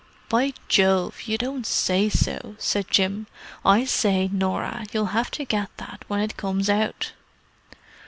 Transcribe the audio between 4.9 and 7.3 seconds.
you'll have to get that when it comes out."